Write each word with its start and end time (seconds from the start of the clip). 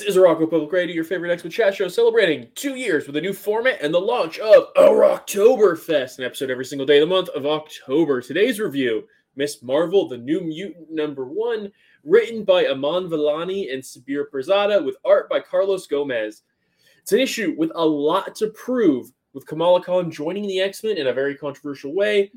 This 0.00 0.16
is 0.16 0.16
Arakko 0.16 0.48
Public 0.48 0.72
Radio, 0.72 0.94
your 0.94 1.04
favorite 1.04 1.30
X 1.30 1.44
Men 1.44 1.50
chat 1.50 1.74
show, 1.74 1.86
celebrating 1.86 2.48
two 2.54 2.74
years 2.74 3.06
with 3.06 3.16
a 3.16 3.20
new 3.20 3.34
format 3.34 3.82
and 3.82 3.92
the 3.92 4.00
launch 4.00 4.38
of 4.38 4.72
Arakktoberfest, 4.72 6.16
an 6.16 6.24
episode 6.24 6.48
every 6.48 6.64
single 6.64 6.86
day 6.86 7.02
of 7.02 7.06
the 7.06 7.14
month 7.14 7.28
of 7.28 7.44
October. 7.44 8.22
Today's 8.22 8.58
review: 8.58 9.06
Miss 9.36 9.62
Marvel, 9.62 10.08
the 10.08 10.16
New 10.16 10.40
Mutant 10.40 10.90
number 10.90 11.26
one, 11.26 11.70
written 12.02 12.44
by 12.44 12.66
Iman 12.66 13.10
Vellani 13.10 13.74
and 13.74 13.82
Sabir 13.82 14.24
Pirzada, 14.32 14.82
with 14.82 14.96
art 15.04 15.28
by 15.28 15.38
Carlos 15.38 15.86
Gomez. 15.86 16.44
It's 17.02 17.12
an 17.12 17.20
issue 17.20 17.54
with 17.58 17.70
a 17.74 17.84
lot 17.84 18.34
to 18.36 18.46
prove, 18.48 19.12
with 19.32 19.46
Kamala 19.46 19.82
Khan 19.82 20.10
joining 20.10 20.46
the 20.46 20.60
X 20.60 20.82
Men 20.82 20.96
in 20.96 21.06
a 21.06 21.12
very 21.12 21.34
controversial 21.34 21.94
way. 21.94 22.30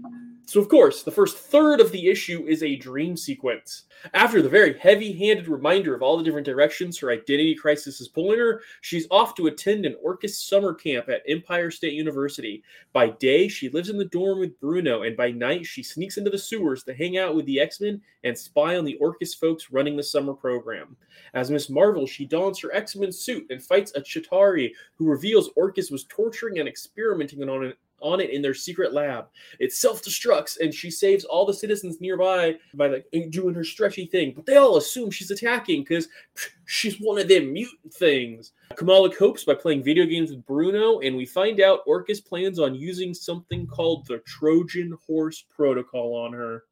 So, 0.45 0.59
of 0.59 0.67
course, 0.67 1.03
the 1.03 1.11
first 1.11 1.38
third 1.38 1.79
of 1.79 1.91
the 1.91 2.09
issue 2.09 2.45
is 2.47 2.63
a 2.63 2.75
dream 2.75 3.16
sequence. 3.16 3.83
After 4.13 4.41
the 4.41 4.49
very 4.49 4.77
heavy 4.77 5.13
handed 5.13 5.47
reminder 5.47 5.95
of 5.95 6.02
all 6.02 6.17
the 6.17 6.23
different 6.23 6.45
directions 6.45 6.97
her 6.97 7.11
identity 7.11 7.55
crisis 7.55 8.02
is 8.02 8.09
pulling 8.09 8.39
her, 8.39 8.61
she's 8.81 9.07
off 9.09 9.35
to 9.35 9.47
attend 9.47 9.85
an 9.85 9.95
Orchis 10.05 10.35
summer 10.35 10.73
camp 10.73 11.07
at 11.07 11.23
Empire 11.27 11.71
State 11.71 11.93
University. 11.93 12.61
By 12.91 13.11
day, 13.11 13.47
she 13.47 13.69
lives 13.69 13.89
in 13.89 13.97
the 13.97 14.05
dorm 14.05 14.39
with 14.39 14.59
Bruno, 14.59 15.03
and 15.03 15.16
by 15.16 15.31
night, 15.31 15.66
she 15.66 15.81
sneaks 15.81 16.17
into 16.17 16.30
the 16.30 16.38
sewers 16.38 16.83
to 16.83 16.94
hang 16.94 17.17
out 17.17 17.36
with 17.36 17.45
the 17.45 17.61
X 17.61 17.80
Men 17.80 18.02
and 18.25 18.38
spy 18.38 18.77
on 18.77 18.83
the 18.83 18.97
Orchis 19.02 19.33
folks 19.33 19.71
running 19.71 19.95
the 19.95 20.03
summer 20.03 20.33
program. 20.33 20.97
As 21.33 21.49
Miss 21.49 21.69
Marvel, 21.69 22.05
she 22.05 22.25
dons 22.25 22.59
her 22.59 22.73
X 22.75 22.97
Men 22.97 23.14
suit 23.14 23.47
and 23.49 23.64
fights 23.64 23.94
a 23.95 24.02
Chitauri 24.02 24.71
who 24.95 25.08
reveals 25.08 25.49
Orchis 25.58 25.91
was 25.91 26.03
torturing 26.05 26.59
and 26.59 26.67
experimenting 26.86 27.48
on 27.50 27.66
it. 27.66 27.78
On 28.02 28.20
it 28.20 28.31
in 28.31 28.42
their 28.42 28.53
secret 28.53 28.92
lab, 28.92 29.28
it 29.62 29.72
self-destructs, 29.72 30.59
and 30.59 30.73
she 30.73 30.92
saves 30.92 31.23
all 31.23 31.45
the 31.45 31.53
citizens 31.53 32.02
nearby 32.02 32.58
by 32.73 32.88
like 32.88 33.06
doing 33.30 33.56
her 33.56 33.64
stretchy 33.64 34.08
thing. 34.08 34.34
But 34.36 34.45
they 34.45 34.58
all 34.58 34.76
assume 34.76 35.09
she's 35.09 35.31
attacking 35.31 35.84
because 35.84 36.09
she's 36.66 36.98
one 36.98 37.17
of 37.17 37.30
them 37.30 37.54
mutant 37.54 37.94
things. 37.94 38.52
Kamala 38.76 39.09
copes 39.16 39.45
by 39.45 39.54
playing 39.54 39.84
video 39.84 40.06
games 40.06 40.31
with 40.31 40.45
Bruno, 40.45 41.00
and 41.00 41.16
we 41.16 41.26
find 41.26 41.61
out 41.61 41.86
Orchis 41.88 42.20
plans 42.20 42.59
on 42.59 42.76
using 42.76 43.14
something 43.14 43.66
called 43.66 44.06
the 44.08 44.17
Trojan 44.28 44.98
Horse 45.08 45.45
Protocol 45.50 46.14
on 46.14 46.34
her. 46.34 46.66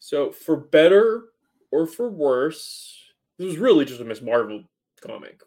So, 0.00 0.30
for 0.30 0.56
better 0.58 1.28
or 1.70 1.86
for 1.86 2.10
worse, 2.10 2.94
this 3.38 3.46
was 3.46 3.56
really 3.56 3.86
just 3.86 4.02
a 4.02 4.04
Miss 4.04 4.20
Marvel 4.20 4.64
comic. 5.00 5.40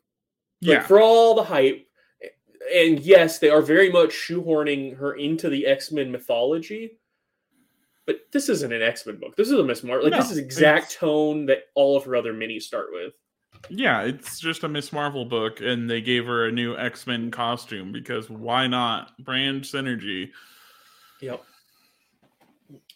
Like, 0.64 0.78
Yeah. 0.78 0.88
for 0.88 1.00
all 1.00 1.36
the 1.36 1.44
hype, 1.44 1.86
and 2.74 3.00
yes, 3.00 3.40
they 3.40 3.50
are 3.50 3.62
very 3.62 3.92
much 3.92 4.12
shoehorning 4.12 4.98
her 4.98 5.14
into 5.14 5.50
the 5.50 5.66
X 5.66 5.92
Men 5.92 6.12
mythology. 6.12 6.98
But 8.06 8.22
this 8.32 8.50
isn't 8.50 8.74
an 8.74 8.82
X 8.82 9.06
Men 9.06 9.18
book. 9.18 9.36
This 9.36 9.50
is 9.50 9.54
a 9.54 9.64
Miss 9.64 9.84
Marvel. 9.84 10.10
Like 10.10 10.20
this 10.20 10.30
No, 10.30 10.34
is 10.34 10.38
exact 10.38 10.94
tone 10.94 11.46
that 11.46 11.66
all 11.76 11.96
of 11.96 12.04
her 12.06 12.16
other 12.16 12.34
minis 12.34 12.64
start 12.64 12.88
with. 12.92 13.14
Yeah, 13.70 14.02
it's 14.02 14.40
just 14.40 14.64
a 14.64 14.70
Miss 14.70 14.94
Marvel 14.94 15.26
book, 15.26 15.62
and 15.62 15.90
they 15.90 16.02
gave 16.02 16.26
her 16.26 16.48
a 16.48 16.52
new 16.52 16.78
X 16.78 17.06
Men 17.06 17.30
costume 17.30 17.92
because 17.92 18.30
why 18.30 18.68
not? 18.68 19.18
Brand 19.24 19.64
synergy. 19.64 20.32
Yep. 21.22 21.44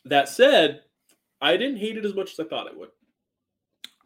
That 0.05 0.29
said, 0.29 0.81
I 1.41 1.57
didn't 1.57 1.77
hate 1.77 1.97
it 1.97 2.05
as 2.05 2.15
much 2.15 2.33
as 2.33 2.39
I 2.39 2.49
thought 2.49 2.67
I 2.71 2.75
would. 2.75 2.89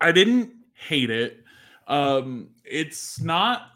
I 0.01 0.11
didn't 0.11 0.53
hate 0.73 1.09
it. 1.09 1.43
Um, 1.87 2.49
it's 2.65 3.21
not. 3.21 3.69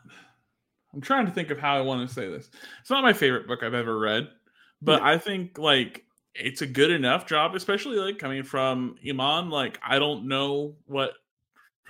I'm 0.93 1.01
trying 1.01 1.25
to 1.25 1.31
think 1.31 1.51
of 1.51 1.59
how 1.59 1.77
I 1.77 1.81
want 1.81 2.07
to 2.07 2.13
say 2.13 2.29
this. 2.29 2.49
It's 2.81 2.89
not 2.89 3.03
my 3.03 3.13
favorite 3.13 3.47
book 3.47 3.63
I've 3.63 3.73
ever 3.73 3.97
read, 3.97 4.29
but 4.81 5.01
I 5.01 5.17
think 5.17 5.57
like 5.57 6.05
it's 6.35 6.61
a 6.61 6.67
good 6.67 6.91
enough 6.91 7.25
job, 7.25 7.55
especially 7.55 7.97
like 7.97 8.17
coming 8.17 8.43
from 8.43 8.95
Iman. 9.07 9.49
Like 9.49 9.79
I 9.85 9.99
don't 9.99 10.27
know 10.27 10.75
what 10.85 11.13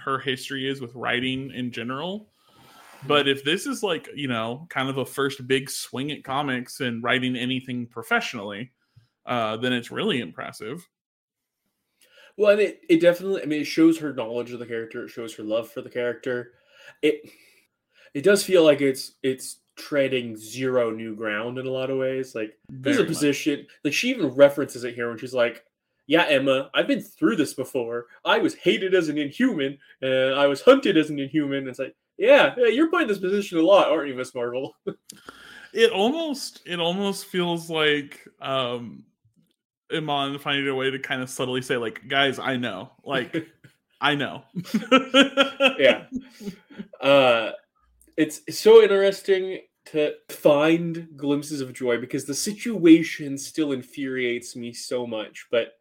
her 0.04 0.20
history 0.20 0.70
is 0.70 0.82
with 0.82 0.94
writing 0.96 1.52
in 1.52 1.72
general. 1.72 2.28
But 3.08 3.28
if 3.28 3.44
this 3.44 3.66
is 3.66 3.82
like, 3.82 4.08
you 4.16 4.28
know, 4.28 4.68
kind 4.70 4.88
of 4.88 4.98
a 4.98 5.06
first 5.06 5.48
big 5.48 5.70
swing 5.72 6.12
at 6.12 6.24
comics 6.24 6.82
and 6.82 7.04
writing 7.04 7.36
anything 7.36 7.88
professionally, 7.88 8.72
uh, 9.26 9.58
then 9.58 9.74
it's 9.74 9.90
really 9.90 10.20
impressive. 10.20 10.88
Well, 12.38 12.52
and 12.52 12.62
it, 12.62 12.82
it 12.90 13.02
definitely, 13.02 13.42
I 13.42 13.46
mean, 13.46 13.62
it 13.62 13.66
shows 13.66 13.98
her 14.00 14.14
knowledge 14.14 14.52
of 14.52 14.60
the 14.60 14.66
character. 14.66 15.06
It 15.06 15.10
shows 15.10 15.36
her 15.36 15.44
love 15.44 15.70
for 15.72 15.82
the 15.82 15.90
character. 15.90 16.54
It 17.02 17.30
it 18.14 18.24
does 18.24 18.44
feel 18.44 18.64
like 18.64 18.82
it's 18.82 19.14
it's 19.24 19.58
treading 19.78 20.36
zero 20.36 20.92
new 20.92 21.16
ground 21.16 21.58
in 21.58 21.66
a 21.66 21.72
lot 21.72 21.90
of 21.90 21.98
ways. 21.98 22.36
Like 22.36 22.58
there's 22.70 22.98
a 22.98 23.00
Very 23.00 23.10
much. 23.10 23.18
position, 23.18 23.68
like 23.84 23.94
she 23.94 24.10
even 24.10 24.28
references 24.28 24.84
it 24.84 24.96
here 24.96 25.10
when 25.10 25.18
she's 25.18 25.34
like, 25.34 25.64
"Yeah, 26.08 26.26
Emma, 26.28 26.70
I've 26.74 26.88
been 26.88 27.02
through 27.02 27.38
this 27.38 27.54
before. 27.54 28.08
I 28.26 28.38
was 28.40 28.56
hated 28.56 28.94
as 28.94 29.10
an 29.10 29.18
Inhuman, 29.18 29.78
and 30.02 30.36
I 30.36 30.48
was 30.48 30.62
hunted 30.62 30.98
as 30.98 31.10
an 31.10 31.20
Inhuman." 31.20 31.68
It's 31.68 31.80
like, 31.80 31.96
yeah, 32.18 32.54
yeah, 32.58 32.68
you're 32.68 32.90
playing 32.90 33.08
this 33.08 33.18
position 33.20 33.58
a 33.58 33.62
lot, 33.62 33.90
aren't 33.92 34.10
you, 34.10 34.16
Miss 34.16 34.36
Marvel? 34.36 34.76
it 35.74 35.92
almost 35.92 36.62
it 36.66 36.80
almost 36.80 37.26
feels 37.26 37.70
like 37.70 38.20
um 38.42 39.06
Iman 39.94 40.38
finding 40.40 40.68
a 40.68 40.76
way 40.76 40.92
to 40.92 41.00
kind 41.00 41.22
of 41.22 41.30
subtly 41.30 41.62
say 41.62 41.78
like 41.78 42.08
guys 42.08 42.40
I 42.40 42.58
know 42.58 42.92
like 43.04 43.48
I 44.02 44.16
know 44.16 44.44
yeah. 45.80 46.06
Uh, 47.00 47.52
it's 48.22 48.60
so 48.60 48.84
interesting 48.84 49.60
to 49.86 50.14
find 50.30 51.08
glimpses 51.16 51.60
of 51.60 51.74
joy 51.74 51.98
because 52.00 52.26
the 52.26 52.36
situation 52.36 53.36
still 53.36 53.72
infuriates 53.72 54.56
me 54.56 54.74
so 54.74 55.08
much. 55.08 55.48
But 55.50 55.74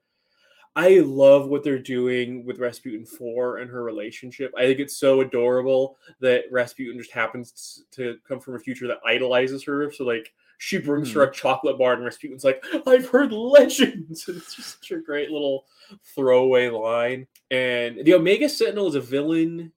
I 0.75 1.01
love 1.01 1.49
what 1.49 1.65
they're 1.65 1.79
doing 1.79 2.47
with 2.47 2.59
Rasputin 2.59 3.05
4 3.05 3.59
and 3.59 3.71
her 3.71 3.83
relationship. 3.83 4.53
I 4.57 4.63
think 4.63 4.79
it's 4.81 4.97
so 4.97 5.21
adorable 5.21 5.99
that 6.21 6.45
Rasputin 6.51 6.99
just 6.99 7.13
happens 7.13 7.85
to 7.93 8.17
come 8.27 8.41
from 8.41 8.55
a 8.55 8.59
future 8.59 8.87
that 8.87 9.01
idolizes 9.05 9.63
her. 9.65 9.93
So, 9.93 10.05
like, 10.05 10.33
she 10.57 10.79
brings 10.79 11.13
hmm. 11.13 11.19
her 11.19 11.25
a 11.25 11.33
chocolate 11.33 11.79
bar, 11.79 11.95
and 11.95 12.05
Rasputin's 12.05 12.45
like, 12.45 12.65
I've 12.87 13.09
heard 13.09 13.33
legends. 13.33 14.25
And 14.29 14.37
It's 14.39 14.55
just 14.55 14.81
such 14.81 14.93
a 14.93 15.01
great 15.03 15.31
little 15.31 15.67
throwaway 16.15 16.69
line. 16.69 17.27
And 17.51 18.05
the 18.05 18.15
Omega 18.15 18.49
Sentinel 18.49 18.89
is 18.89 18.95
a 18.95 19.01
villain. 19.01 19.73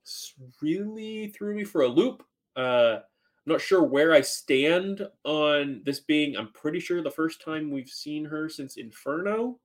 Really 0.61 1.27
threw 1.27 1.55
me 1.55 1.65
for 1.65 1.81
a 1.81 1.87
loop. 1.87 2.23
Uh, 2.55 2.99
I'm 3.45 3.51
not 3.51 3.61
sure 3.61 3.83
where 3.83 4.13
I 4.13 4.21
stand 4.21 5.07
on 5.25 5.81
this 5.85 5.99
being. 5.99 6.37
I'm 6.37 6.51
pretty 6.53 6.79
sure 6.79 7.01
the 7.01 7.11
first 7.11 7.41
time 7.43 7.71
we've 7.71 7.89
seen 7.89 8.23
her 8.25 8.47
since 8.49 8.77
Inferno. 8.77 9.59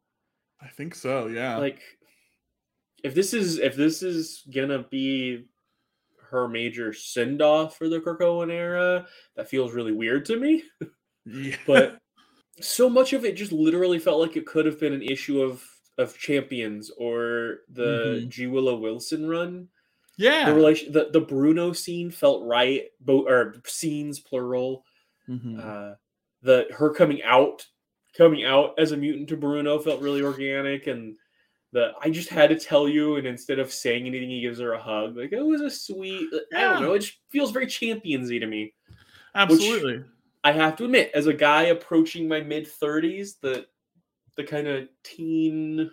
I 0.60 0.66
think 0.69 0.94
so 0.97 1.28
yeah 1.28 1.56
Like, 1.56 1.81
if 3.04 3.15
this 3.15 3.32
is 3.32 3.59
if 3.59 3.76
this 3.76 4.03
is 4.03 4.43
gonna 4.53 4.82
be 4.91 5.44
her 6.31 6.49
major 6.49 6.93
send 6.93 7.41
off 7.41 7.78
for 7.78 7.88
the 7.88 8.00
Krakoan 8.00 8.50
era, 8.50 9.06
that 9.37 9.49
feels 9.49 9.72
really 9.72 9.93
weird 9.93 10.25
to 10.26 10.37
me. 10.37 10.65
yeah. 11.25 11.56
But 11.66 12.00
so 12.60 12.88
much 12.91 13.12
of 13.12 13.25
it 13.25 13.37
just 13.37 13.53
literally 13.53 14.00
felt 14.00 14.20
like 14.20 14.37
it 14.37 14.47
could 14.47 14.66
have 14.66 14.81
been 14.81 14.93
an 14.93 15.03
issue 15.03 15.41
of 15.43 15.62
of 15.99 16.19
Champions 16.19 16.91
or 16.99 17.59
the 17.72 18.22
Mhm. 18.25 18.28
G 18.28 18.47
Willow 18.49 18.76
Wilson 18.78 19.28
run. 19.28 19.69
Yeah 20.19 20.45
The 20.47 20.55
relation, 20.55 20.93
the, 20.93 21.09
the 21.12 21.21
Bruno 21.21 21.73
scene 21.73 22.11
felt 22.11 22.45
right. 22.45 22.84
Both 23.01 23.27
or 23.29 23.55
scenes 23.67 24.21
plural. 24.21 24.84
Mhm. 25.29 25.59
Uh, 25.59 25.94
the 26.43 26.67
her 26.76 26.91
coming 26.93 27.23
out, 27.23 27.67
coming 28.17 28.44
out 28.44 28.75
as 28.79 28.93
a 28.93 28.97
mutant 28.97 29.29
to 29.31 29.37
Bruno 29.38 29.79
felt 29.79 30.03
really 30.03 30.23
organic, 30.23 30.87
and 30.87 31.17
the 31.73 31.93
I 32.03 32.11
just 32.11 32.29
had 32.31 32.50
to 32.50 32.59
tell 32.59 32.88
you, 32.88 33.17
and 33.17 33.26
instead 33.26 33.59
of 33.59 33.73
saying 33.73 34.06
anything, 34.06 34.31
he 34.31 34.41
gives 34.43 34.61
her 34.61 34.73
a 34.73 34.82
hug. 34.82 35.17
Like 35.17 35.32
it 35.32 35.43
was 35.43 35.61
a 35.62 35.70
sweet. 35.70 36.29
I 36.55 36.61
don't 36.62 36.82
know. 36.82 36.93
It 36.94 37.00
just 37.00 37.19
feels 37.31 37.50
very 37.50 37.67
championsy 37.67 38.38
to 38.41 38.47
me. 38.47 38.75
absolutely 39.35 40.05
I 40.44 40.53
have 40.53 40.76
to 40.76 40.85
admit, 40.85 41.11
as 41.14 41.26
a 41.26 41.35
guy 41.35 41.64
approaching 41.64 42.29
my 42.29 42.41
mid 42.41 42.67
thirties, 42.67 43.37
the 43.43 43.67
the 44.37 44.44
kind 44.44 44.69
of 44.69 44.88
teen 45.03 45.91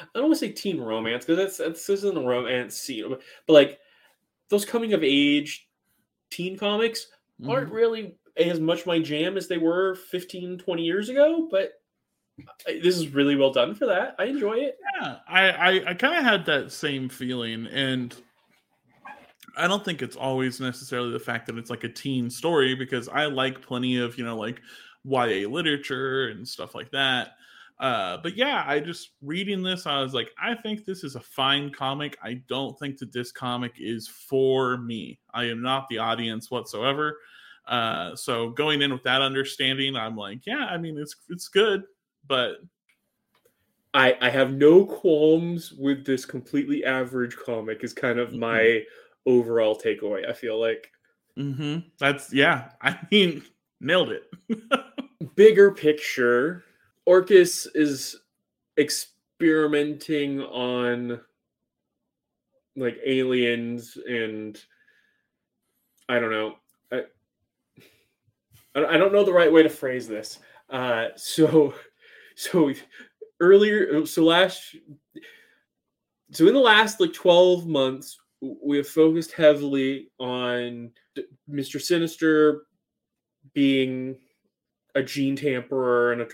I 0.00 0.06
don't 0.14 0.24
want 0.24 0.34
to 0.34 0.46
say 0.46 0.52
teen 0.52 0.80
romance 0.80 1.24
because 1.24 1.38
that's 1.38 1.56
that's 1.56 1.86
this 1.86 2.04
isn't 2.04 2.16
a 2.18 2.26
romance 2.26 2.76
scene, 2.76 3.08
but, 3.08 3.20
but 3.46 3.52
like 3.52 3.80
those 4.48 4.64
coming 4.64 4.92
of 4.92 5.02
age 5.02 5.68
teen 6.30 6.58
comics 6.58 7.08
aren't 7.48 7.70
Mhm. 7.70 7.74
really 7.74 8.16
as 8.36 8.60
much 8.60 8.86
my 8.86 8.98
jam 8.98 9.36
as 9.36 9.48
they 9.48 9.58
were 9.58 9.94
15, 9.94 10.58
20 10.58 10.82
years 10.82 11.08
ago, 11.08 11.48
but 11.50 11.72
this 12.66 12.96
is 12.96 13.08
really 13.08 13.36
well 13.36 13.52
done 13.52 13.74
for 13.74 13.86
that. 13.86 14.14
I 14.18 14.24
enjoy 14.24 14.54
it. 14.54 14.78
Yeah, 15.00 15.18
I 15.28 15.50
I, 15.50 15.90
I 15.90 15.94
kind 15.94 16.16
of 16.16 16.24
had 16.24 16.46
that 16.46 16.72
same 16.72 17.08
feeling, 17.08 17.66
and 17.66 18.14
I 19.56 19.66
don't 19.68 19.84
think 19.84 20.00
it's 20.00 20.16
always 20.16 20.60
necessarily 20.60 21.10
the 21.10 21.20
fact 21.20 21.46
that 21.46 21.58
it's 21.58 21.68
like 21.70 21.84
a 21.84 21.88
teen 21.88 22.30
story 22.30 22.74
because 22.74 23.08
I 23.08 23.26
like 23.26 23.60
plenty 23.60 23.98
of 23.98 24.16
you 24.16 24.24
know 24.24 24.38
like 24.38 24.62
YA 25.04 25.46
literature 25.48 26.28
and 26.28 26.46
stuff 26.48 26.74
like 26.74 26.90
that. 26.92 27.32
Uh, 27.82 28.16
but 28.22 28.36
yeah, 28.36 28.62
I 28.64 28.78
just 28.78 29.10
reading 29.22 29.60
this, 29.60 29.86
I 29.86 30.00
was 30.00 30.14
like, 30.14 30.30
I 30.40 30.54
think 30.54 30.84
this 30.84 31.02
is 31.02 31.16
a 31.16 31.20
fine 31.20 31.68
comic. 31.68 32.16
I 32.22 32.34
don't 32.46 32.78
think 32.78 32.96
that 32.98 33.12
this 33.12 33.32
comic 33.32 33.72
is 33.76 34.06
for 34.06 34.76
me. 34.76 35.18
I 35.34 35.46
am 35.46 35.60
not 35.60 35.88
the 35.88 35.98
audience 35.98 36.48
whatsoever. 36.48 37.18
Uh, 37.66 38.14
so 38.14 38.50
going 38.50 38.82
in 38.82 38.92
with 38.92 39.02
that 39.02 39.20
understanding, 39.20 39.96
I'm 39.96 40.16
like, 40.16 40.46
yeah, 40.46 40.66
I 40.70 40.78
mean, 40.78 40.96
it's 40.96 41.16
it's 41.28 41.48
good, 41.48 41.82
but 42.28 42.58
I 43.94 44.16
I 44.20 44.30
have 44.30 44.52
no 44.52 44.86
qualms 44.86 45.72
with 45.72 46.06
this 46.06 46.24
completely 46.24 46.84
average 46.84 47.36
comic. 47.36 47.82
Is 47.82 47.92
kind 47.92 48.20
of 48.20 48.32
my 48.32 48.84
overall 49.26 49.76
takeaway. 49.76 50.28
I 50.28 50.32
feel 50.34 50.60
like 50.60 50.88
hmm 51.36 51.78
that's 51.98 52.32
yeah. 52.32 52.70
I 52.80 52.96
mean, 53.10 53.42
nailed 53.80 54.12
it. 54.12 54.30
bigger 55.34 55.72
picture, 55.72 56.64
Orchis 57.06 57.66
is 57.74 58.16
experimenting 58.78 60.40
on 60.40 61.20
like 62.76 62.96
aliens 63.04 63.98
and 64.08 64.58
I 66.08 66.18
don't 66.18 66.30
know. 66.30 66.56
I 66.92 67.02
I 68.74 68.96
don't 68.96 69.12
know 69.12 69.24
the 69.24 69.32
right 69.32 69.52
way 69.52 69.62
to 69.62 69.68
phrase 69.68 70.08
this. 70.08 70.38
Uh, 70.70 71.08
so 71.16 71.74
so 72.36 72.72
earlier 73.40 74.06
so 74.06 74.24
last 74.24 74.76
so 76.30 76.46
in 76.46 76.54
the 76.54 76.60
last 76.60 77.00
like 77.00 77.12
12 77.12 77.66
months 77.66 78.18
we 78.40 78.76
have 78.76 78.88
focused 78.88 79.32
heavily 79.32 80.08
on 80.18 80.90
Mr. 81.50 81.80
Sinister 81.80 82.62
being 83.52 84.16
a 84.94 85.02
gene 85.02 85.36
tamperer 85.36 86.12
and 86.12 86.22
a, 86.22 86.26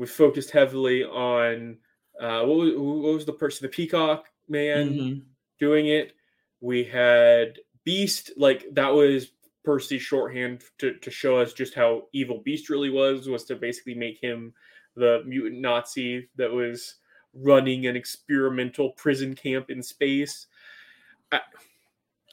we 0.00 0.06
focused 0.06 0.50
heavily 0.50 1.04
on 1.04 1.76
uh, 2.18 2.40
what, 2.44 2.56
was, 2.56 2.72
what 2.74 3.12
was 3.14 3.26
the 3.26 3.32
person 3.34 3.66
the 3.66 3.68
peacock 3.68 4.30
man 4.48 4.88
Mhm. 4.94 5.22
doing 5.58 5.88
it 5.88 6.14
we 6.60 6.82
had 6.84 7.58
beast 7.84 8.32
like 8.38 8.64
that 8.72 8.88
was 8.88 9.32
percy's 9.62 10.00
shorthand 10.00 10.62
to, 10.78 10.94
to 10.94 11.10
show 11.10 11.36
us 11.36 11.52
just 11.52 11.74
how 11.74 12.08
evil 12.14 12.40
beast 12.44 12.70
really 12.70 12.88
was 12.88 13.28
was 13.28 13.44
to 13.44 13.56
basically 13.56 13.94
make 13.94 14.18
him 14.20 14.54
the 14.96 15.22
mutant 15.26 15.60
nazi 15.60 16.28
that 16.36 16.50
was 16.50 16.94
running 17.34 17.86
an 17.86 17.94
experimental 17.94 18.90
prison 18.92 19.34
camp 19.34 19.70
in 19.70 19.82
space 19.82 20.46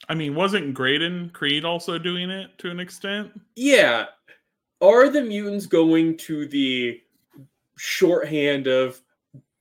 I 0.09 0.15
mean, 0.15 0.35
wasn't 0.35 0.73
Graydon 0.73 1.31
Creed 1.31 1.65
also 1.65 1.97
doing 1.97 2.29
it 2.29 2.57
to 2.59 2.69
an 2.71 2.79
extent? 2.79 3.31
yeah 3.57 4.05
are 4.79 5.09
the 5.09 5.21
mutants 5.21 5.65
going 5.65 6.15
to 6.17 6.47
the 6.47 7.01
shorthand 7.77 8.67
of 8.67 9.01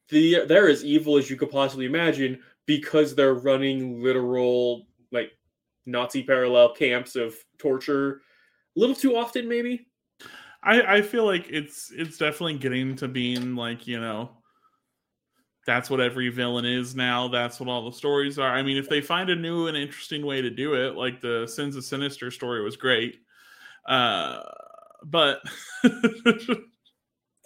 the 0.09 0.45
they're 0.47 0.69
as 0.69 0.85
evil 0.85 1.17
as 1.17 1.29
you 1.29 1.37
could 1.37 1.51
possibly 1.51 1.87
imagine 1.87 2.41
because 2.67 3.15
they're 3.15 3.35
running 3.35 4.03
literal 4.03 4.87
like 5.13 5.33
nazi 5.85 6.23
parallel 6.23 6.75
camps 6.75 7.17
of 7.17 7.35
torture 7.59 8.23
a 8.77 8.81
little 8.81 8.95
too 8.95 9.17
often 9.17 9.49
maybe 9.49 9.87
I 10.63 10.97
I 10.97 11.03
feel 11.03 11.25
like 11.25 11.47
it's 11.51 11.93
it's 11.95 12.19
definitely 12.19 12.59
getting 12.59 12.97
to 12.97 13.09
being 13.09 13.55
like 13.55 13.87
you 13.87 14.01
know 14.01 14.31
that's 15.67 15.91
what 15.91 16.01
every 16.01 16.29
villain 16.29 16.65
is 16.65 16.95
now. 16.95 17.27
That's 17.27 17.59
what 17.59 17.69
all 17.69 17.85
the 17.85 17.97
stories 17.97 18.39
are. 18.39 18.55
I 18.55 18.63
mean, 18.63 18.77
if 18.77 18.89
they 18.89 19.01
find 19.01 19.29
a 19.31 19.35
new 19.35 19.67
and 19.67 19.77
interesting 19.77 20.25
way 20.25 20.41
to 20.41 20.49
do 20.49 20.75
it, 20.75 20.95
like 20.95 21.21
the 21.21 21.45
Sins 21.49 21.75
of 21.75 21.85
Sinister 21.85 22.31
story 22.31 22.63
was 22.63 22.77
great, 22.77 23.17
uh, 23.89 24.43
but 25.05 25.43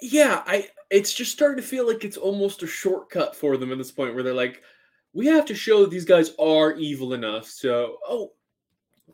yeah 0.03 0.43
i 0.47 0.67
it's 0.91 1.13
just 1.13 1.33
starting 1.33 1.57
to 1.63 1.69
feel 1.69 1.87
like 1.87 2.05
it's 2.05 2.17
almost 2.17 2.63
a 2.63 2.67
shortcut 2.67 3.35
for 3.37 3.57
them 3.57 3.71
at 3.73 3.79
this 3.79 3.93
point 3.93 4.15
where 4.15 4.23
they're 4.23 4.35
like 4.35 4.63
we 5.13 5.27
have 5.27 5.45
to 5.45 5.55
show 5.55 5.85
these 5.87 6.05
guys 6.05 6.33
are 6.39 6.73
evil 6.73 7.13
enough 7.15 7.47
so 7.47 7.99
oh 8.09 8.33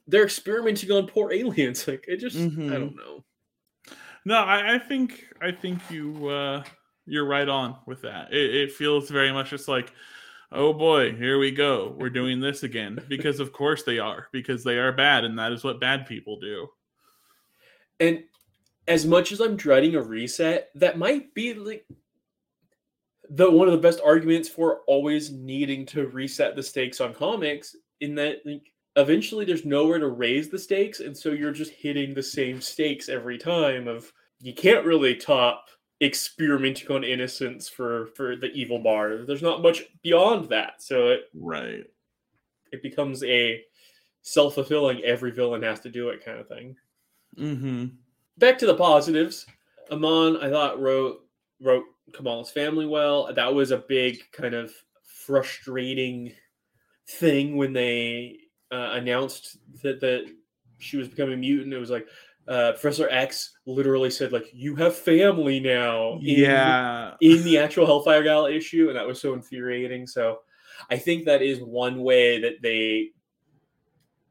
they're 0.07 0.25
experimenting 0.25 0.91
on 0.93 1.07
poor 1.07 1.33
aliens 1.33 1.87
like 1.89 2.05
it 2.09 2.19
just 2.19 2.37
i 2.37 2.41
Mhm. 2.41 2.71
don't 2.71 2.97
know 2.97 3.25
no, 4.25 4.35
I, 4.39 4.75
I 4.75 4.79
think 4.81 5.25
I 5.41 5.53
think 5.53 5.79
you 5.89 6.27
uh, 6.29 6.65
you're 7.07 7.27
right 7.27 7.49
on 7.49 7.77
with 7.87 8.03
that. 8.03 8.33
It, 8.35 8.55
it 8.57 8.73
feels 8.73 9.09
very 9.09 9.31
much 9.31 9.51
just 9.51 9.69
like, 9.69 9.93
oh 10.51 10.73
boy, 10.73 11.15
here 11.15 11.39
we 11.39 11.53
go. 11.53 11.95
We're 11.97 12.11
doing 12.11 12.41
this 12.41 12.65
again 12.65 12.99
because 13.09 13.39
of 13.39 13.53
course 13.53 13.85
they 13.85 14.01
are 14.01 14.27
because 14.33 14.65
they 14.65 14.79
are 14.79 14.91
bad 14.91 15.23
and 15.25 15.39
that 15.39 15.53
is 15.53 15.63
what 15.63 15.79
bad 15.81 16.07
people 16.09 16.41
do. 16.41 16.67
And 18.01 18.25
as 18.89 19.07
much 19.07 19.33
as 19.33 19.41
I'm 19.41 19.57
dreading 19.57 19.95
a 19.97 20.03
reset, 20.03 20.71
that 20.77 20.99
might 20.99 21.35
be 21.35 21.55
like 21.55 21.87
the 23.31 23.51
one 23.51 23.67
of 23.67 23.73
the 23.73 23.79
best 23.81 24.01
arguments 24.05 24.49
for 24.49 24.81
always 24.87 25.33
needing 25.33 25.85
to 25.87 26.07
reset 26.09 26.55
the 26.55 26.63
stakes 26.63 27.01
on 27.01 27.13
comics. 27.15 27.75
In 28.01 28.15
that, 28.17 28.39
like, 28.45 28.73
eventually 28.97 29.45
there's 29.45 29.65
nowhere 29.65 29.99
to 29.99 30.09
raise 30.09 30.49
the 30.49 30.59
stakes, 30.59 31.01
and 31.01 31.17
so 31.17 31.31
you're 31.31 31.53
just 31.53 31.73
hitting 31.73 32.15
the 32.15 32.23
same 32.23 32.61
stakes 32.61 33.09
every 33.09 33.39
time. 33.39 33.89
Of 33.89 34.13
you 34.41 34.55
can't 34.55 34.85
really 34.87 35.17
top 35.17 35.69
experimenting 36.03 36.91
on 36.91 37.05
innocence 37.05 37.69
for 37.69 38.07
for 38.15 38.37
the 38.37 38.53
evil 38.53 38.79
bar. 38.79 39.25
There's 39.25 39.43
not 39.43 39.63
much 39.63 39.85
beyond 40.03 40.49
that, 40.51 40.83
so 40.83 41.09
it 41.09 41.23
Right. 41.35 41.85
it 42.73 42.83
becomes 42.83 43.25
a 43.25 43.65
self 44.23 44.55
fulfilling. 44.55 45.03
Every 45.05 45.31
villain 45.33 45.63
has 45.63 45.81
to 45.81 45.91
do 45.91 46.11
it 46.11 46.25
kind 46.25 46.39
of 46.39 46.49
thing. 46.49 46.77
Mm-hmm. 47.39 47.87
Back 48.39 48.59
to 48.59 48.67
the 48.67 48.75
positives. 48.75 49.47
Iman, 49.91 50.37
I 50.39 50.51
thought 50.51 50.81
wrote 50.81 51.21
wrote 51.63 51.85
Kamala's 52.13 52.51
family 52.51 52.87
well. 52.87 53.33
That 53.35 53.53
was 53.55 53.71
a 53.71 53.79
big 53.89 54.19
kind 54.33 54.55
of 54.55 54.73
frustrating 55.05 56.33
thing 57.09 57.57
when 57.57 57.73
they 57.73 58.39
uh, 58.73 58.91
announced 58.95 59.59
that 59.83 60.01
that 60.01 60.27
she 60.79 60.97
was 60.97 61.09
becoming 61.09 61.41
mutant. 61.41 61.73
It 61.75 61.79
was 61.79 61.91
like 61.91 62.07
uh, 62.49 62.73
Professor 62.73 63.09
X 63.11 63.57
literally 63.67 64.11
said 64.11 64.33
like 64.33 64.47
you 64.53 64.75
have 64.77 64.95
family 64.95 65.59
now. 65.61 66.15
in- 66.15 66.21
Yeah. 66.41 67.15
in 67.21 67.43
the 67.45 67.59
actual 67.59 67.87
Hellfire 67.87 68.23
Gala 68.23 68.53
issue, 68.53 68.89
and 68.89 68.97
that 68.97 69.07
was 69.07 69.21
so 69.21 69.33
infuriating. 69.35 70.07
So 70.07 70.41
I 70.91 70.99
think 70.99 71.25
that 71.25 71.43
is 71.43 71.61
one 71.61 72.03
way 72.03 72.41
that 72.41 72.61
they 72.63 73.11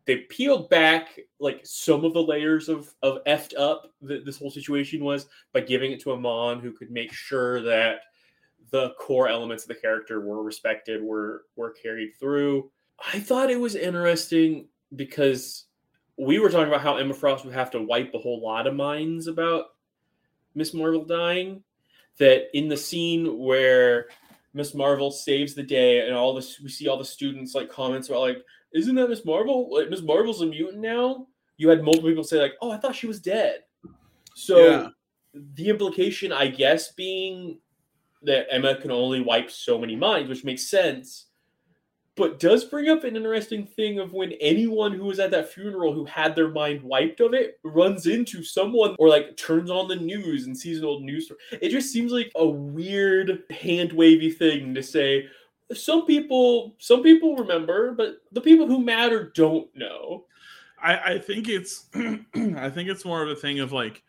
they 0.05 0.17
peeled 0.17 0.69
back 0.69 1.19
like 1.39 1.61
some 1.63 2.05
of 2.05 2.13
the 2.13 2.21
layers 2.21 2.69
of 2.69 2.93
of 3.01 3.23
effed 3.25 3.57
up 3.57 3.91
that 4.01 4.25
this 4.25 4.37
whole 4.37 4.51
situation 4.51 5.03
was 5.03 5.27
by 5.53 5.61
giving 5.61 5.91
it 5.91 5.99
to 6.01 6.13
Iman, 6.13 6.59
who 6.59 6.71
could 6.71 6.91
make 6.91 7.11
sure 7.11 7.61
that 7.63 8.01
the 8.71 8.91
core 8.99 9.27
elements 9.27 9.63
of 9.63 9.69
the 9.69 9.75
character 9.75 10.21
were 10.21 10.43
respected, 10.43 11.01
were 11.01 11.45
were 11.55 11.71
carried 11.71 12.11
through. 12.19 12.71
I 13.13 13.19
thought 13.19 13.49
it 13.49 13.59
was 13.59 13.75
interesting 13.75 14.67
because 14.95 15.65
we 16.17 16.39
were 16.39 16.49
talking 16.49 16.67
about 16.67 16.81
how 16.81 16.97
Emma 16.97 17.13
Frost 17.13 17.43
would 17.45 17.53
have 17.53 17.71
to 17.71 17.81
wipe 17.81 18.13
a 18.13 18.19
whole 18.19 18.41
lot 18.41 18.67
of 18.67 18.75
minds 18.75 19.27
about 19.27 19.65
Miss 20.53 20.73
Marvel 20.73 21.03
dying 21.03 21.63
that 22.17 22.45
in 22.57 22.69
the 22.69 22.77
scene 22.77 23.37
where 23.37 24.07
Miss 24.53 24.73
Marvel 24.73 25.11
saves 25.11 25.53
the 25.53 25.63
day 25.63 26.07
and 26.07 26.15
all 26.15 26.33
this 26.33 26.59
we 26.61 26.69
see 26.69 26.87
all 26.87 26.97
the 26.97 27.03
students 27.03 27.55
like 27.55 27.69
comments 27.69 28.07
about 28.07 28.21
like 28.21 28.37
isn't 28.75 28.93
that 28.95 29.09
Miss 29.09 29.25
Marvel 29.25 29.69
like 29.73 29.89
Miss 29.89 30.01
Marvel's 30.03 30.41
a 30.41 30.45
mutant 30.45 30.81
now 30.81 31.27
you 31.57 31.69
had 31.69 31.83
multiple 31.83 32.09
people 32.09 32.23
say 32.23 32.39
like 32.39 32.53
oh 32.61 32.71
I 32.71 32.77
thought 32.77 32.95
she 32.95 33.07
was 33.07 33.19
dead 33.19 33.63
so 34.35 34.57
Yeah. 34.59 34.89
the 35.55 35.69
implication 35.69 36.31
I 36.31 36.47
guess 36.47 36.91
being 36.93 37.59
that 38.21 38.47
Emma 38.51 38.75
can 38.75 38.91
only 38.91 39.21
wipe 39.21 39.49
so 39.49 39.79
many 39.79 39.95
minds 39.95 40.29
which 40.29 40.43
makes 40.43 40.67
sense 40.67 41.27
but 42.17 42.39
does 42.39 42.63
bring 42.63 42.87
up 42.89 43.03
an 43.03 43.17
interesting 43.17 43.65
thing 43.65 43.99
of 43.99 44.13
when 44.13 44.31
anyone 44.39 44.93
who 44.93 45.03
was 45.03 45.19
at 45.19 45.31
that 45.31 45.51
funeral 45.51 45.93
who 45.93 46.05
had 46.05 46.33
their 46.33 46.47
mind 46.49 46.81
wiped 46.81 47.19
of 47.19 47.33
it 47.33 47.59
runs 47.65 48.07
into 48.07 48.41
someone 48.41 48.95
or 48.99 49.09
like 49.09 49.35
turns 49.35 49.69
on 49.69 49.89
the 49.89 49.97
news 49.97 50.45
and 50.47 50.57
sees 50.57 50.79
an 50.79 50.85
old 50.85 51.03
news 51.03 51.25
story. 51.25 51.41
It 51.61 51.69
just 51.71 51.91
seems 51.91 52.13
like 52.13 52.31
a 52.37 52.47
weird 52.47 53.43
hand 53.49 53.91
wavy 53.91 54.31
thing 54.31 54.73
to 54.75 54.81
say. 54.81 55.25
Some 55.73 56.05
people, 56.05 56.75
some 56.79 57.01
people 57.01 57.35
remember, 57.35 57.91
but 57.93 58.17
the 58.31 58.41
people 58.41 58.67
who 58.67 58.79
matter 58.79 59.31
don't 59.35 59.67
know. 59.75 60.25
I, 60.81 61.13
I 61.13 61.17
think 61.19 61.47
it's 61.49 61.87
I 61.95 62.69
think 62.69 62.89
it's 62.89 63.05
more 63.05 63.23
of 63.23 63.29
a 63.29 63.35
thing 63.35 63.59
of 63.59 63.71
like 63.71 64.03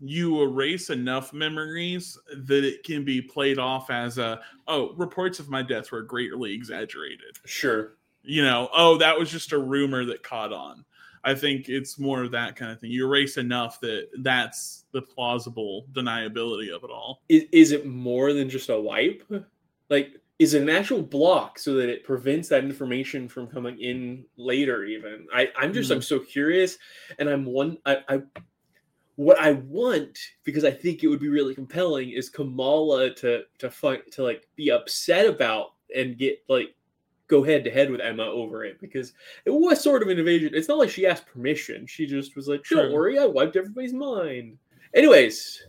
you 0.00 0.42
erase 0.42 0.90
enough 0.90 1.32
memories 1.32 2.18
that 2.36 2.64
it 2.64 2.82
can 2.82 3.04
be 3.04 3.22
played 3.22 3.58
off 3.58 3.90
as 3.90 4.18
a 4.18 4.40
oh 4.68 4.92
reports 4.94 5.38
of 5.38 5.48
my 5.48 5.62
death 5.62 5.92
were 5.92 6.02
greatly 6.02 6.52
exaggerated 6.52 7.38
Sure. 7.46 7.94
you 8.22 8.42
know 8.42 8.68
oh 8.74 8.98
that 8.98 9.18
was 9.18 9.30
just 9.30 9.52
a 9.52 9.58
rumor 9.58 10.04
that 10.04 10.22
caught 10.24 10.52
on 10.52 10.84
i 11.22 11.32
think 11.32 11.68
it's 11.68 11.98
more 11.98 12.24
of 12.24 12.32
that 12.32 12.56
kind 12.56 12.72
of 12.72 12.80
thing 12.80 12.90
you 12.90 13.06
erase 13.06 13.36
enough 13.36 13.80
that 13.80 14.08
that's 14.18 14.84
the 14.92 15.00
plausible 15.00 15.86
deniability 15.92 16.74
of 16.74 16.82
it 16.82 16.90
all 16.90 17.22
Is, 17.28 17.44
is 17.52 17.72
it 17.72 17.86
more 17.86 18.32
than 18.32 18.50
just 18.50 18.68
a 18.70 18.78
wipe? 18.78 19.22
Like, 19.90 20.20
is 20.38 20.54
an 20.54 20.68
actual 20.68 21.02
block 21.02 21.58
so 21.58 21.74
that 21.74 21.88
it 21.88 22.04
prevents 22.04 22.48
that 22.48 22.64
information 22.64 23.28
from 23.28 23.46
coming 23.46 23.78
in 23.80 24.24
later? 24.36 24.84
Even 24.84 25.26
I, 25.32 25.48
I'm 25.56 25.72
just 25.72 25.90
I'm 25.90 25.98
mm-hmm. 25.98 26.02
so 26.02 26.18
curious, 26.20 26.78
and 27.18 27.28
I'm 27.28 27.44
one. 27.44 27.78
I, 27.86 27.98
I 28.08 28.22
what 29.16 29.38
I 29.38 29.52
want 29.52 30.18
because 30.42 30.64
I 30.64 30.72
think 30.72 31.02
it 31.02 31.08
would 31.08 31.20
be 31.20 31.28
really 31.28 31.54
compelling 31.54 32.10
is 32.10 32.28
Kamala 32.28 33.14
to 33.16 33.42
to 33.58 33.70
find 33.70 34.02
to 34.12 34.22
like 34.24 34.48
be 34.56 34.70
upset 34.70 35.26
about 35.26 35.74
and 35.94 36.18
get 36.18 36.42
like 36.48 36.74
go 37.28 37.42
head 37.42 37.64
to 37.64 37.70
head 37.70 37.90
with 37.90 38.00
Emma 38.00 38.24
over 38.24 38.64
it 38.64 38.80
because 38.80 39.12
it 39.44 39.50
was 39.50 39.80
sort 39.80 40.02
of 40.02 40.08
an 40.08 40.18
invasion. 40.18 40.50
It's 40.52 40.68
not 40.68 40.78
like 40.78 40.90
she 40.90 41.06
asked 41.06 41.26
permission. 41.26 41.86
She 41.86 42.06
just 42.06 42.36
was 42.36 42.48
like, 42.48 42.64
"Don't 42.64 42.86
True. 42.86 42.92
worry, 42.92 43.18
I 43.18 43.26
wiped 43.26 43.56
everybody's 43.56 43.94
mind." 43.94 44.58
Anyways, 44.94 45.62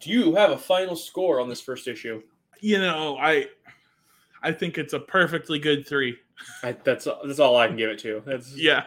do 0.00 0.10
you 0.10 0.34
have 0.34 0.50
a 0.50 0.58
final 0.58 0.96
score 0.96 1.40
on 1.40 1.48
this 1.48 1.60
first 1.60 1.88
issue? 1.88 2.22
You 2.60 2.78
know, 2.78 3.18
I 3.18 3.46
I 4.42 4.52
think 4.52 4.78
it's 4.78 4.92
a 4.92 5.00
perfectly 5.00 5.58
good 5.58 5.86
three. 5.86 6.16
I, 6.62 6.72
that's 6.72 7.08
that's 7.24 7.40
all 7.40 7.56
I 7.56 7.66
can 7.66 7.76
give 7.76 7.90
it 7.90 7.98
to. 8.00 8.22
That's 8.24 8.54
Yeah. 8.56 8.84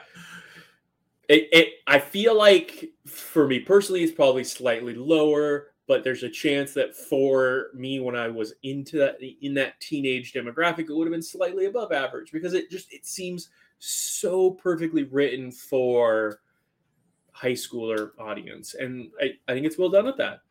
It, 1.28 1.48
it 1.52 1.68
I 1.88 2.00
feel 2.00 2.38
like 2.38 2.90
for 3.06 3.48
me 3.48 3.60
personally, 3.60 4.04
it's 4.04 4.12
probably 4.12 4.44
slightly 4.44 4.96
lower, 4.96 5.68
but 5.88 6.04
there's 6.04 6.24
a 6.24 6.30
chance 6.30 6.74
that 6.74 6.96
for 6.96 7.68
me, 7.74 8.00
when 8.00 8.16
I 8.16 8.28
was 8.28 8.54
into 8.64 8.98
that 9.00 9.18
in 9.42 9.54
that 9.56 9.80
teenage 9.80 10.34
demographic, 10.34 10.90
it 10.90 10.96
would 10.96 11.08
have 11.08 11.14
been 11.14 11.22
slightly 11.22 11.66
above 11.66 11.92
average 11.92 12.32
because 12.32 12.54
it 12.54 12.70
just 12.70 12.92
it 12.94 13.06
seems 13.06 13.50
so 13.80 14.52
perfectly 14.52 15.04
written 15.04 15.52
for 15.52 16.40
high 17.32 17.54
schooler 17.54 18.12
audience, 18.20 18.76
and 18.76 19.10
I, 19.20 19.32
I 19.48 19.54
think 19.54 19.66
it's 19.66 19.78
well 19.78 19.90
done 19.90 20.08
at 20.08 20.18
that. 20.18 20.42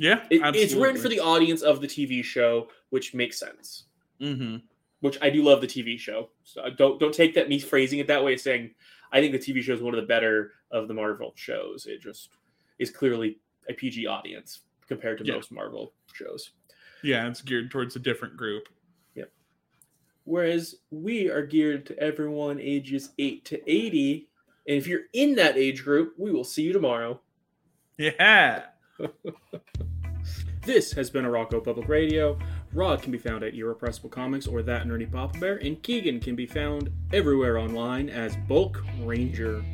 Yeah. 0.00 0.24
It, 0.30 0.40
it's 0.56 0.72
written 0.72 1.00
for 1.00 1.10
the 1.10 1.20
audience 1.20 1.60
of 1.60 1.82
the 1.82 1.86
TV 1.86 2.24
show, 2.24 2.68
which 2.88 3.12
makes 3.12 3.38
sense. 3.38 3.84
Hmm 4.20 4.56
Which 5.00 5.18
I 5.22 5.30
do 5.30 5.42
love 5.42 5.60
the 5.60 5.66
TV 5.66 5.98
show. 5.98 6.28
So 6.44 6.68
don't 6.76 7.00
don't 7.00 7.14
take 7.14 7.34
that 7.34 7.48
me 7.48 7.58
phrasing 7.58 7.98
it 8.00 8.06
that 8.08 8.22
way, 8.22 8.36
saying 8.36 8.74
I 9.12 9.20
think 9.20 9.32
the 9.32 9.38
TV 9.38 9.62
show 9.62 9.72
is 9.72 9.80
one 9.82 9.94
of 9.94 10.00
the 10.00 10.06
better 10.06 10.52
of 10.70 10.86
the 10.88 10.94
Marvel 10.94 11.32
shows. 11.36 11.86
It 11.86 12.00
just 12.00 12.28
is 12.78 12.90
clearly 12.90 13.38
a 13.68 13.72
PG 13.72 14.06
audience 14.06 14.60
compared 14.86 15.18
to 15.18 15.24
Yeah. 15.24 15.34
most 15.34 15.50
Marvel 15.52 15.94
shows. 16.12 16.50
Yeah, 17.02 17.26
it's 17.28 17.40
geared 17.42 17.70
towards 17.70 17.96
a 17.96 17.98
different 17.98 18.36
group. 18.36 18.68
Yep. 19.14 19.32
Whereas 20.24 20.76
we 20.90 21.28
are 21.30 21.44
geared 21.46 21.86
to 21.86 21.98
everyone 21.98 22.60
ages 22.60 23.10
8 23.18 23.44
to 23.46 23.70
80. 23.70 24.28
And 24.68 24.76
if 24.76 24.86
you're 24.86 25.04
in 25.14 25.34
that 25.36 25.56
age 25.56 25.82
group, 25.82 26.14
we 26.18 26.30
will 26.30 26.44
see 26.44 26.62
you 26.62 26.72
tomorrow. 26.72 27.20
Yeah. 27.96 28.64
This 30.62 30.92
has 30.92 31.08
been 31.08 31.24
Arakko 31.24 31.64
Public 31.64 31.88
Radio. 31.88 32.38
Rod 32.72 33.02
can 33.02 33.10
be 33.10 33.18
found 33.18 33.42
at 33.42 33.54
Irrepressible 33.54 34.10
Comics 34.10 34.46
or 34.46 34.62
That 34.62 34.86
Nerdy 34.86 35.10
Papa 35.10 35.38
Bear, 35.40 35.56
and 35.56 35.82
Keegan 35.82 36.20
can 36.20 36.36
be 36.36 36.46
found 36.46 36.90
everywhere 37.12 37.58
online 37.58 38.08
as 38.08 38.36
Bulk 38.48 38.82
Ranger. 39.02 39.64